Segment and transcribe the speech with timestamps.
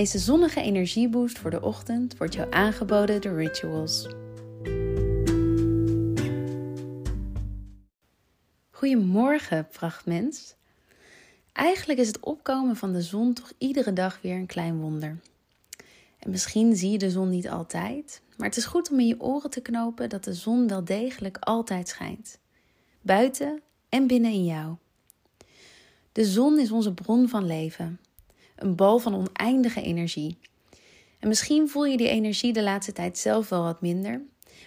[0.00, 4.08] Deze zonnige energieboost voor de ochtend wordt jou aangeboden door Rituals.
[8.70, 10.54] Goedemorgen, prachtmens.
[11.52, 15.18] Eigenlijk is het opkomen van de zon toch iedere dag weer een klein wonder.
[16.18, 19.20] En misschien zie je de zon niet altijd, maar het is goed om in je
[19.20, 22.38] oren te knopen dat de zon wel degelijk altijd schijnt.
[23.00, 24.74] Buiten en binnen in jou.
[26.12, 28.00] De zon is onze bron van leven,
[28.62, 30.38] een bal van oneindige energie.
[31.18, 34.22] En misschien voel je die energie de laatste tijd zelf wel wat minder,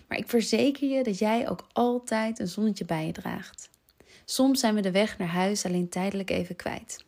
[0.08, 3.70] maar ik verzeker je dat jij ook altijd een zonnetje bij je draagt.
[4.26, 7.06] Soms zijn we de weg naar huis alleen tijdelijk even kwijt.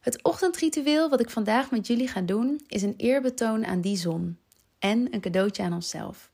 [0.00, 4.38] Het ochtendritueel wat ik vandaag met jullie ga doen is een eerbetoon aan die zon
[4.78, 6.30] en een cadeautje aan onszelf.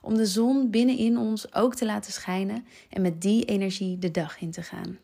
[0.00, 4.40] Om de zon binnenin ons ook te laten schijnen en met die energie de dag
[4.40, 4.98] in te gaan.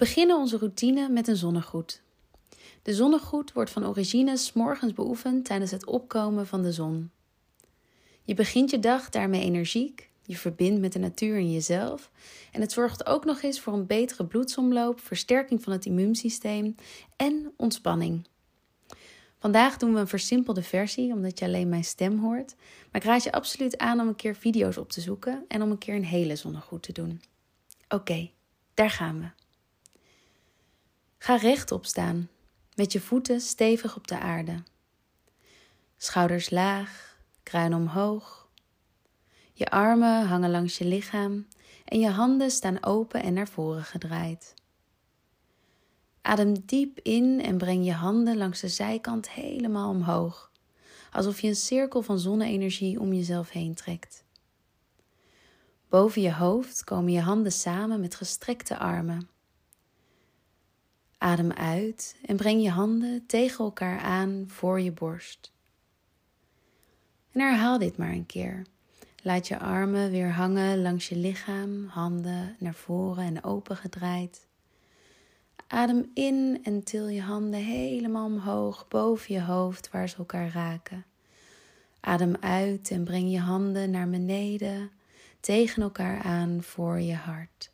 [0.00, 2.02] Beginnen onze routine met een zonnegroet.
[2.82, 7.10] De zonnegroet wordt van origine morgens beoefend tijdens het opkomen van de zon.
[8.22, 12.10] Je begint je dag daarmee energiek, je verbindt met de natuur en jezelf
[12.52, 16.74] en het zorgt ook nog eens voor een betere bloedsomloop, versterking van het immuunsysteem
[17.16, 18.26] en ontspanning.
[19.38, 22.54] Vandaag doen we een versimpelde versie, omdat je alleen mijn stem hoort.
[22.90, 25.70] Maar ik raad je absoluut aan om een keer video's op te zoeken en om
[25.70, 27.22] een keer een hele zonnegroet te doen.
[27.88, 28.30] Oké,
[28.74, 29.39] daar gaan we.
[31.22, 32.28] Ga rechtop staan,
[32.74, 34.62] met je voeten stevig op de aarde.
[35.96, 38.48] Schouders laag, kruin omhoog.
[39.52, 41.46] Je armen hangen langs je lichaam
[41.84, 44.54] en je handen staan open en naar voren gedraaid.
[46.22, 50.50] Adem diep in en breng je handen langs de zijkant helemaal omhoog,
[51.12, 54.24] alsof je een cirkel van zonne-energie om jezelf heen trekt.
[55.88, 59.29] Boven je hoofd komen je handen samen met gestrekte armen.
[61.22, 65.52] Adem uit en breng je handen tegen elkaar aan voor je borst.
[67.32, 68.66] En herhaal dit maar een keer.
[69.22, 74.46] Laat je armen weer hangen langs je lichaam, handen naar voren en open gedraaid.
[75.66, 81.04] Adem in en til je handen helemaal omhoog boven je hoofd waar ze elkaar raken.
[82.00, 84.90] Adem uit en breng je handen naar beneden
[85.40, 87.70] tegen elkaar aan voor je hart.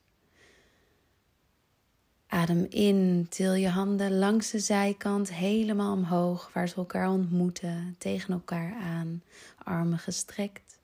[2.29, 8.33] Adem in, til je handen langs de zijkant helemaal omhoog, waar ze elkaar ontmoeten, tegen
[8.33, 9.23] elkaar aan,
[9.65, 10.79] armen gestrekt.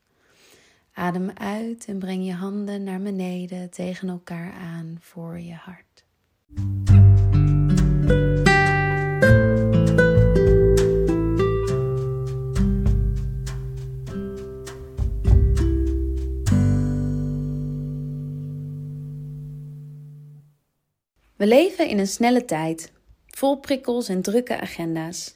[0.93, 6.05] Adem uit en breng je handen naar beneden tegen elkaar aan voor je hart.
[21.43, 22.93] We leven in een snelle tijd,
[23.27, 25.35] vol prikkels en drukke agenda's.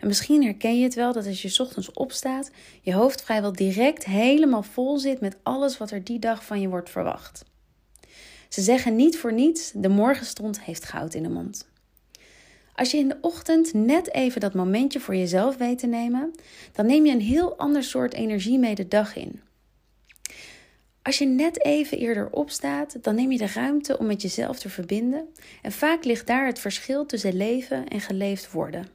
[0.00, 2.50] En misschien herken je het wel dat als je ochtends opstaat,
[2.82, 6.68] je hoofd vrijwel direct helemaal vol zit met alles wat er die dag van je
[6.68, 7.44] wordt verwacht.
[8.48, 11.68] Ze zeggen niet voor niets: de morgenstond heeft goud in de mond.
[12.74, 16.34] Als je in de ochtend net even dat momentje voor jezelf weet te nemen,
[16.72, 19.40] dan neem je een heel ander soort energie mee de dag in.
[21.02, 24.68] Als je net even eerder opstaat, dan neem je de ruimte om met jezelf te
[24.68, 25.28] verbinden.
[25.62, 28.86] En vaak ligt daar het verschil tussen leven en geleefd worden.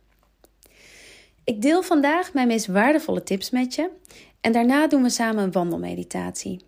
[1.44, 3.90] Ik deel vandaag mijn meest waardevolle tips met je.
[4.42, 6.60] En daarna doen we samen een wandelmeditatie.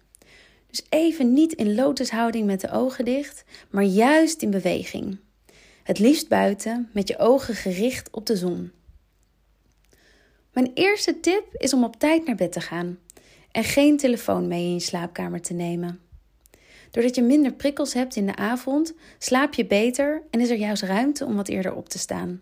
[0.67, 5.17] Dus even niet in lotushouding met de ogen dicht, maar juist in beweging.
[5.83, 8.71] Het liefst buiten met je ogen gericht op de zon.
[10.53, 12.99] Mijn eerste tip is om op tijd naar bed te gaan
[13.55, 15.99] en geen telefoon mee in je slaapkamer te nemen.
[16.91, 20.83] Doordat je minder prikkels hebt in de avond, slaap je beter en is er juist
[20.83, 22.41] ruimte om wat eerder op te staan.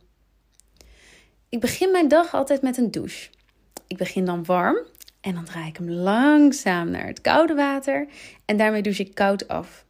[1.49, 3.29] Ik begin mijn dag altijd met een douche.
[3.87, 4.77] Ik begin dan warm
[5.21, 8.07] en dan draai ik hem langzaam naar het koude water
[8.45, 9.85] en daarmee douche ik koud af.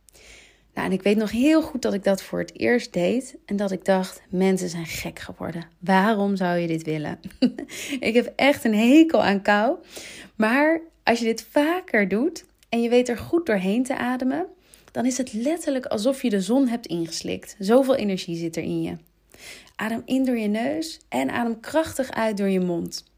[0.74, 3.56] Nou, en ik weet nog heel goed dat ik dat voor het eerst deed en
[3.56, 5.65] dat ik dacht: mensen zijn gek geworden.
[5.80, 7.19] Waarom zou je dit willen?
[8.00, 9.77] ik heb echt een hekel aan kou.
[10.36, 14.45] Maar als je dit vaker doet en je weet er goed doorheen te ademen,
[14.91, 17.55] dan is het letterlijk alsof je de zon hebt ingeslikt.
[17.59, 18.97] Zoveel energie zit er in je.
[19.75, 23.11] Adem in door je neus en adem krachtig uit door je mond.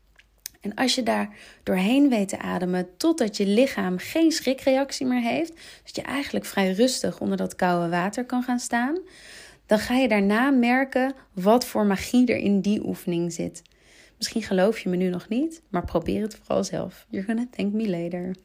[0.61, 1.29] En als je daar
[1.63, 5.53] doorheen weet te ademen totdat je lichaam geen schrikreactie meer heeft,
[5.83, 8.97] dat je eigenlijk vrij rustig onder dat koude water kan gaan staan,
[9.65, 13.61] dan ga je daarna merken wat voor magie er in die oefening zit.
[14.17, 17.05] Misschien geloof je me nu nog niet, maar probeer het vooral zelf.
[17.09, 18.35] You're gonna thank me later.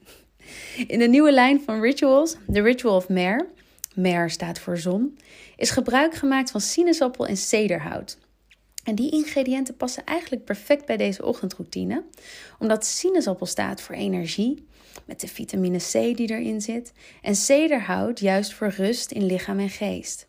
[0.86, 3.48] In de nieuwe lijn van rituals, The Ritual of Mare,
[3.94, 5.18] Mare staat voor zon,
[5.56, 8.18] is gebruik gemaakt van sinaasappel en cederhout.
[8.84, 12.04] En die ingrediënten passen eigenlijk perfect bij deze ochtendroutine,
[12.58, 14.66] omdat sinaasappel staat voor energie,
[15.04, 19.68] met de vitamine C die erin zit, en cederhout juist voor rust in lichaam en
[19.68, 20.26] geest.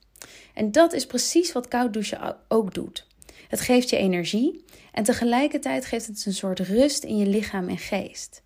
[0.54, 3.08] En dat is precies wat koud douchen ook doet.
[3.52, 7.78] Het geeft je energie en tegelijkertijd geeft het een soort rust in je lichaam en
[7.78, 8.42] geest.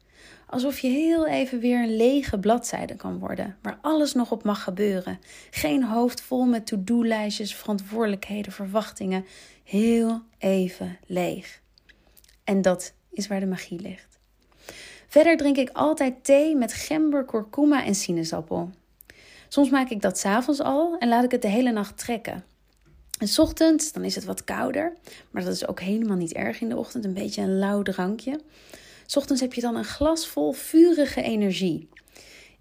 [0.47, 4.63] Alsof je heel even weer een lege bladzijde kan worden, waar alles nog op mag
[4.63, 5.19] gebeuren.
[5.49, 9.25] Geen hoofd vol met to-do-lijstjes, verantwoordelijkheden, verwachtingen.
[9.63, 11.61] Heel even leeg.
[12.43, 14.19] En dat is waar de magie ligt.
[15.07, 18.69] Verder drink ik altijd thee met gember, kurkuma en sinaasappel.
[19.47, 22.43] Soms maak ik dat s'avonds al en laat ik het de hele nacht trekken.
[23.19, 24.93] En ochtends, dan is het wat kouder,
[25.31, 28.39] maar dat is ook helemaal niet erg in de ochtend, een beetje een lauw drankje.
[29.15, 31.89] Ochtends heb je dan een glas vol vurige energie.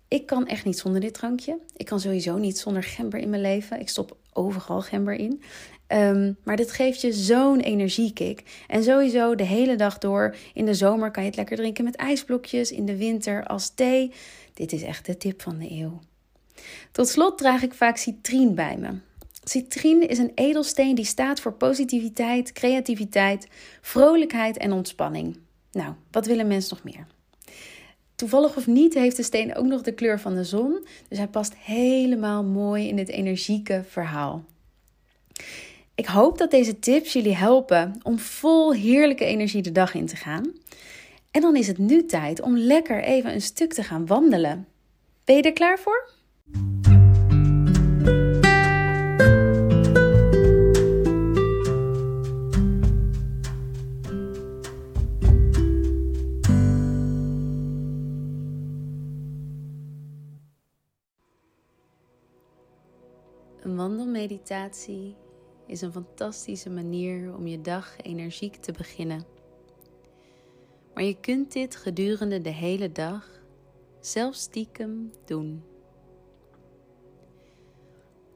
[0.09, 1.59] Ik kan echt niet zonder dit drankje.
[1.77, 3.81] Ik kan sowieso niet zonder gember in mijn leven.
[3.81, 5.43] Ik stop overal gember in.
[5.87, 8.65] Ehm, maar dit geeft je zo'n energiekick.
[8.69, 10.37] En sowieso de hele dag door.
[10.55, 12.73] In de zomer kan je het lekker drinken met ijsblokjes.
[12.73, 14.13] In de winter als thee.
[14.55, 16.01] Dit is echt de tip van de eeuw.
[16.93, 18.91] Tot slot draag ik vaak citrien bij me.
[19.45, 23.49] Citrien is een edelsteen die staat voor positiviteit, creativiteit,
[23.81, 25.39] vrolijkheid en ontspanning.
[25.73, 27.07] Nou, wat willen mensen nog meer?
[28.15, 31.29] Toevallig of niet heeft de steen ook nog de kleur van de zon, dus hij
[31.29, 34.45] past helemaal mooi in dit energieke verhaal.
[35.95, 40.17] Ik hoop dat deze tips jullie helpen om vol heerlijke energie de dag in te
[40.17, 40.53] gaan.
[41.31, 44.67] En dan is het nu tijd om lekker even een stuk te gaan wandelen.
[45.25, 46.11] Ben je er klaar voor?
[64.49, 65.17] Wandelmeditatie
[65.67, 69.25] is een fantastische manier om je dag energiek te beginnen.
[70.95, 73.29] Maar je kunt dit gedurende de hele dag
[74.01, 75.63] zelfs stiekem doen.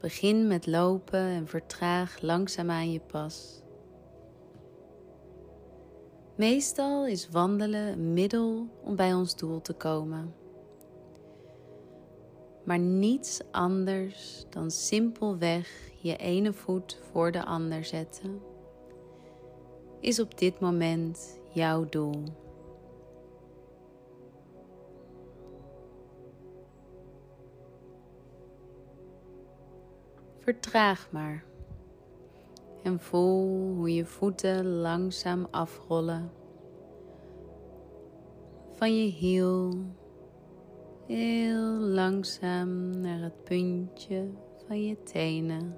[0.01, 3.63] Begin met lopen en vertraag langzaam aan je pas.
[6.37, 10.35] Meestal is wandelen een middel om bij ons doel te komen
[12.69, 18.41] maar niets anders dan simpelweg je ene voet voor de ander zetten,
[20.01, 22.23] is op dit moment jouw doel.
[30.39, 31.45] Vertraag maar
[32.83, 36.31] en voel hoe je voeten langzaam afrollen
[38.73, 39.75] van je hiel
[41.09, 44.29] heel langzaam naar het puntje
[44.67, 45.77] van je tenen.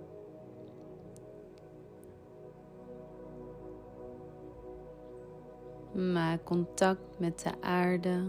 [6.12, 8.24] Maak contact met de aarde.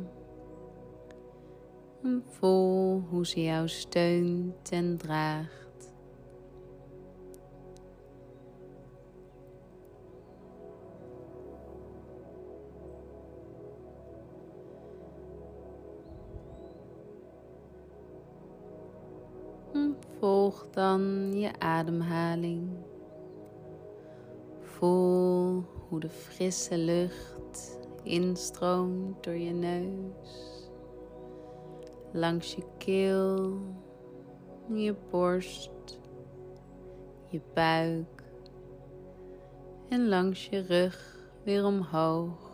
[2.03, 5.60] En voel hoe ze jou steunt en draagt.
[20.71, 22.69] Dan je ademhaling.
[24.59, 30.69] Voel hoe de frisse lucht instroomt door je neus,
[32.11, 33.57] langs je keel,
[34.67, 35.99] je borst,
[37.27, 38.23] je buik
[39.89, 42.49] en langs je rug weer omhoog.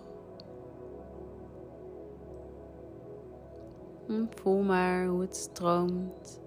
[4.30, 6.42] voel maar hoe het stroomt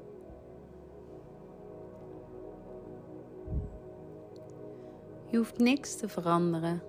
[5.30, 6.82] Je hoeft niks te veranderen.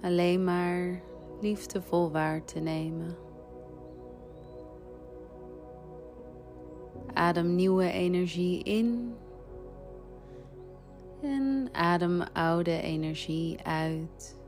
[0.00, 1.02] Alleen maar
[1.40, 3.16] liefdevol waar te nemen.
[7.14, 9.14] Adem nieuwe energie in
[11.22, 14.38] en adem oude energie uit.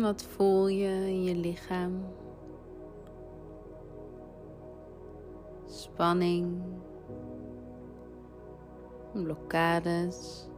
[0.00, 2.22] Wat voel je in je lichaam?
[5.94, 6.62] Spanning,
[9.12, 10.48] blokkades.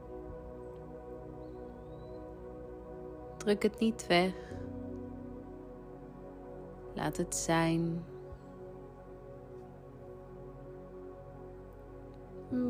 [3.37, 4.35] Druk het niet weg,
[6.95, 8.05] Laat het zijn.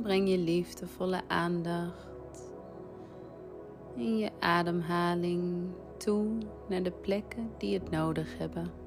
[0.02, 2.52] Breng je liefdevolle aandacht
[3.94, 6.26] in je ademhaling toe
[6.68, 8.85] naar de plekken die het nodig hebben.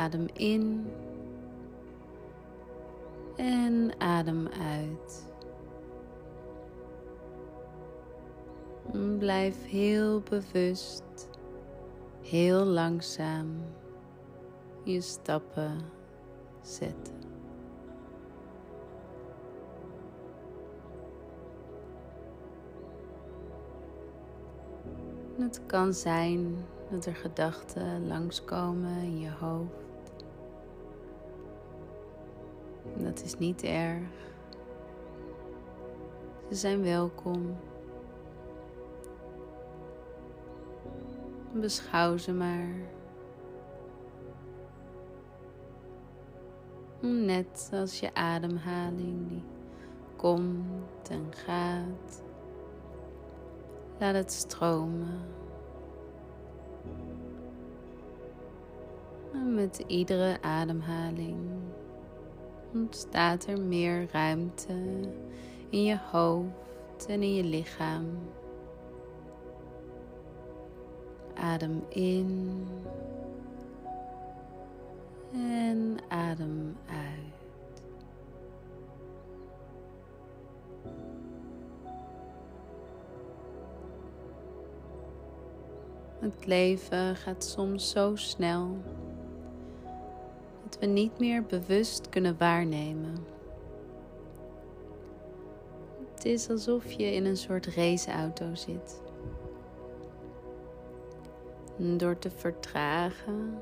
[0.00, 0.90] Adem in
[3.36, 5.28] en adem uit.
[9.18, 11.28] Blijf heel bewust,
[12.20, 13.46] heel langzaam
[14.84, 15.80] je stappen
[16.60, 17.14] zetten.
[25.38, 26.56] Het kan zijn
[26.90, 29.89] dat er gedachten langskomen in je hoofd.
[33.02, 34.02] Dat is niet erg.
[36.48, 37.56] Ze zijn welkom.
[41.52, 42.68] Beschouw ze maar.
[47.00, 49.42] Net als je ademhaling die
[50.16, 52.22] komt en gaat.
[53.98, 55.20] Laat het stromen.
[59.32, 61.59] En met iedere ademhaling
[62.74, 64.74] ontstaat er meer ruimte
[65.68, 68.06] in je hoofd en in je lichaam.
[71.34, 72.66] Adem in
[75.32, 77.30] en adem uit.
[86.18, 88.76] Het leven gaat soms zo snel
[90.80, 93.14] we niet meer bewust kunnen waarnemen.
[96.14, 99.02] Het is alsof je in een soort raceauto zit.
[101.96, 103.58] door te vertragen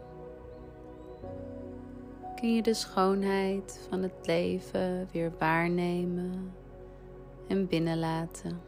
[2.40, 6.52] kun je de schoonheid van het leven weer waarnemen
[7.48, 8.67] en binnenlaten.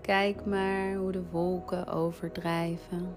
[0.00, 3.14] Kijk maar hoe de wolken overdrijven.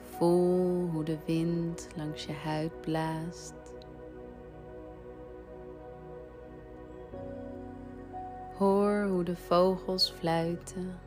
[0.00, 3.54] Voel hoe de wind langs je huid blaast.
[8.56, 10.98] Hoor hoe de vogels fluiten.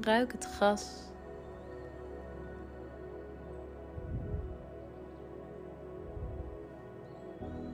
[0.00, 1.14] Ruik het gras.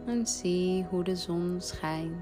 [0.06, 2.16] En zie hoe de zon schijnt.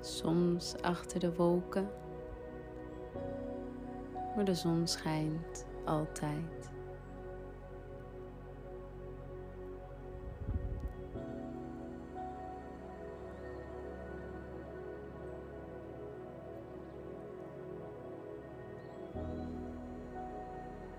[0.00, 1.88] Soms achter de wolken
[4.40, 6.70] maar de zon schijnt altijd.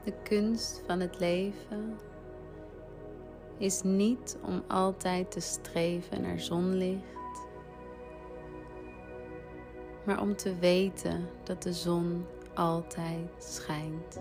[0.04, 1.98] De kunst van het leven
[3.58, 7.48] is niet om altijd te streven naar zonlicht,
[10.06, 14.20] maar om te weten dat de zon altijd schijnt.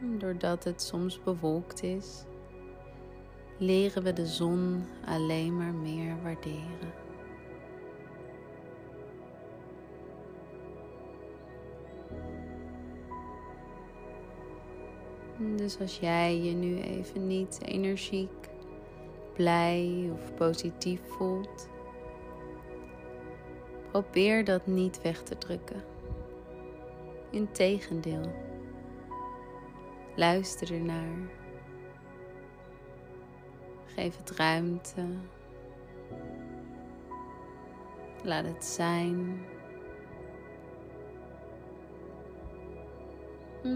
[0.00, 2.24] Doordat het soms bewolkt is,
[3.58, 7.05] leren we de zon alleen maar meer waarderen.
[15.56, 18.48] Dus als jij je nu even niet energiek,
[19.34, 21.68] blij of positief voelt,
[23.96, 25.82] Probeer dat niet weg te drukken.
[27.30, 28.34] Integendeel,
[30.16, 31.30] luister ernaar.
[33.84, 35.06] Geef het ruimte.
[38.22, 39.44] Laat het zijn.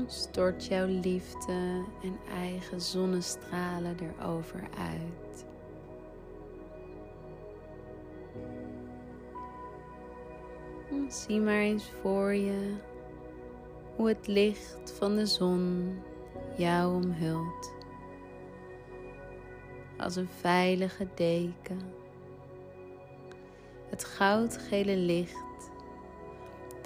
[0.06, 5.44] Stort jouw liefde en eigen zonnestralen erover uit.
[11.08, 12.74] Zie maar eens voor je
[13.96, 15.94] hoe het licht van de zon
[16.56, 17.72] jou omhult.
[19.98, 21.80] Als een veilige deken.
[23.88, 25.49] Het goudgele licht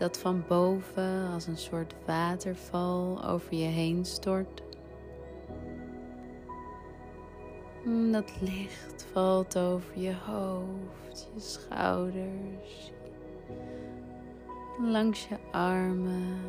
[0.05, 4.63] dat van boven als een soort waterval over je heen stort.
[7.85, 12.93] Mm, dat licht valt over je hoofd, je schouders,
[14.81, 16.41] langs je armen.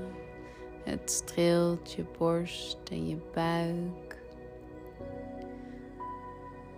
[0.84, 4.22] Het streelt je borst en je buik.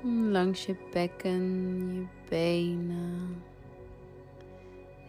[0.01, 3.43] Mm, langs je bekken, je benen.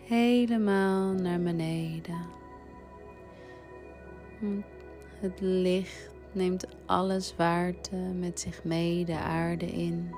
[0.08, 2.26] Helemaal naar beneden.
[5.20, 10.14] Het licht neemt alle zwaarte met zich mee de aarde in.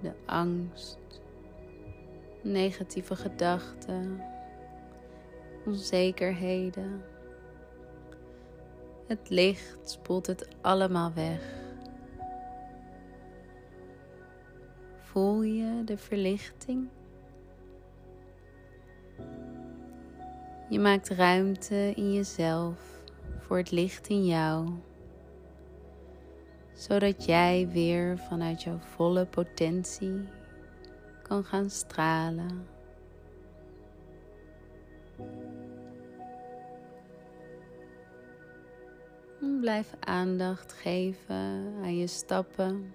[0.00, 1.20] De angst,
[2.42, 4.20] negatieve gedachten,
[5.66, 7.04] onzekerheden.
[9.06, 11.63] Het licht spoelt het allemaal weg.
[15.14, 16.88] Voel je de verlichting?
[20.68, 23.02] Je maakt ruimte in jezelf
[23.38, 24.68] voor het licht in jou,
[26.72, 30.28] zodat jij weer vanuit jouw volle potentie
[31.22, 32.66] kan gaan stralen.
[39.60, 42.92] Blijf aandacht geven aan je stappen.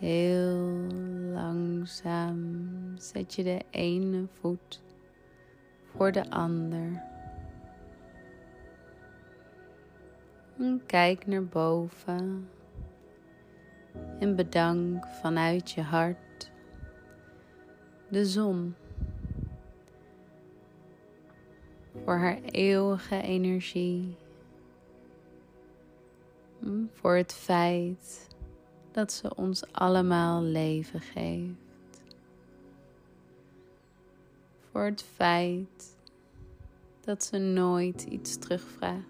[0.00, 0.68] Heel
[1.32, 4.82] langzaam zet je de ene voet
[5.84, 7.02] voor de ander.
[10.58, 12.48] En kijk naar boven
[14.18, 16.50] en bedank vanuit je hart
[18.08, 18.74] de zon
[22.04, 24.16] voor haar eeuwige energie,
[26.92, 28.29] voor het feit
[28.92, 31.68] dat ze ons allemaal leven geeft.
[34.70, 35.96] voor het feit
[37.00, 39.04] dat ze nooit iets terugvraagt.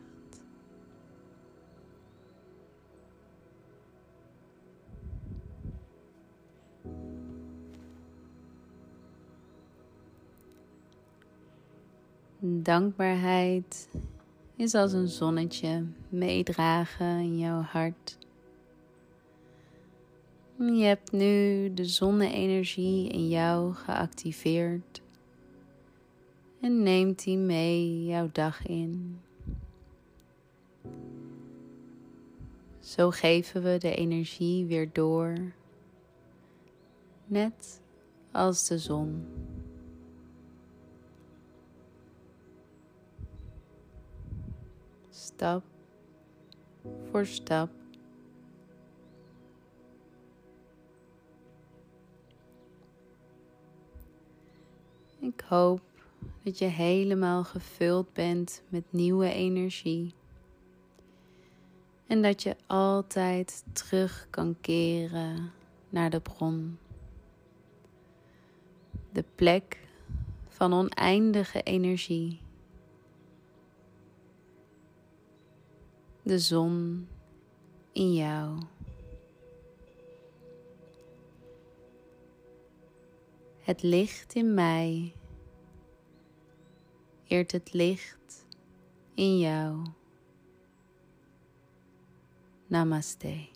[12.43, 13.89] Dankbaarheid
[14.57, 18.19] is als een zonnetje meedragen in jouw hart.
[20.61, 25.03] Je hebt nu de zonne-energie in jou geactiveerd
[26.61, 29.21] en neemt die mee jouw dag in.
[32.79, 35.53] Zo geven we de energie weer door,
[37.27, 37.81] net
[38.33, 39.27] als de zon.
[45.11, 45.65] Stap
[47.11, 47.80] voor stap.
[55.21, 55.81] Ik hoop
[56.43, 60.15] dat je helemaal gevuld bent met nieuwe energie.
[62.07, 65.53] En dat je altijd terug kan keren
[65.89, 66.79] naar de bron.
[69.13, 69.89] De plek
[70.49, 72.41] van oneindige energie.
[76.23, 77.07] De zon
[77.93, 78.59] in jou.
[83.71, 85.13] Het licht in mij
[87.27, 88.47] eert het licht
[89.15, 89.87] in jou.
[92.67, 93.49] Namaste.